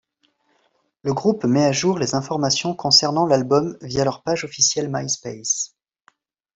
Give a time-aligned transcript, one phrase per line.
[1.03, 5.75] Le groupe met à jour les informations concernant l'album via leur page officielle MySpace.